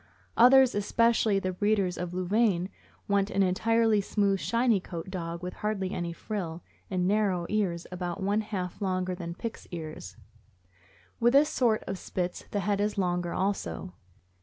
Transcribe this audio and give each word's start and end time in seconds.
Others, 0.35 0.73
especially 0.73 1.37
the 1.37 1.53
breeders 1.53 1.95
of 1.95 2.11
Louvain, 2.11 2.69
want 3.07 3.29
an 3.29 3.43
entirely 3.43 4.01
smooth, 4.01 4.39
shiny 4.39 4.79
coated 4.79 5.11
dog 5.11 5.43
with 5.43 5.53
hardly 5.53 5.91
any 5.91 6.11
frill, 6.11 6.63
and 6.89 7.07
narrow 7.07 7.45
ears, 7.49 7.85
about 7.91 8.19
one 8.23 8.41
half 8.41 8.81
longer 8.81 9.13
than 9.13 9.35
Pick's 9.35 9.67
ears. 9.69 10.17
With 11.19 11.33
this 11.33 11.49
sort 11.49 11.83
of 11.83 11.99
Spits 11.99 12.45
the 12.49 12.61
head 12.61 12.81
is 12.81 12.97
longer 12.97 13.35
also. 13.35 13.93